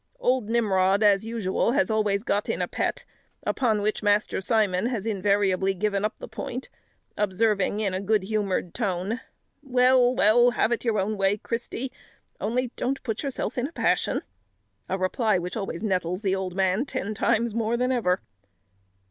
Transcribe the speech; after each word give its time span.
Old 0.17 0.49
Nimrod, 0.49 1.03
as 1.03 1.25
usual, 1.25 1.73
has 1.73 1.91
always 1.91 2.23
got 2.23 2.49
in 2.49 2.59
a 2.59 2.67
pet, 2.67 3.03
upon 3.43 3.83
which 3.83 4.01
Master 4.01 4.41
Simon 4.41 4.87
has 4.87 5.05
invariably 5.05 5.75
given 5.75 6.03
up 6.03 6.15
the 6.17 6.27
point, 6.27 6.69
observing 7.15 7.81
in 7.81 7.93
a 7.93 8.01
good 8.01 8.23
humoured 8.23 8.73
tone, 8.73 9.21
"Well, 9.61 10.15
well, 10.15 10.49
have 10.49 10.71
it 10.71 10.83
your 10.83 10.97
own 10.97 11.17
way, 11.17 11.37
Christy; 11.37 11.91
only 12.39 12.71
don't 12.75 13.03
put 13.03 13.21
yourself 13.21 13.59
in 13.59 13.67
a 13.67 13.71
passion;" 13.71 14.23
a 14.89 14.97
reply 14.97 15.37
which 15.37 15.55
always 15.55 15.83
nettles 15.83 16.23
the 16.23 16.33
old 16.33 16.55
man 16.55 16.83
ten 16.85 17.13
times 17.13 17.53
more 17.53 17.77
than 17.77 17.91
ever. 17.91 18.21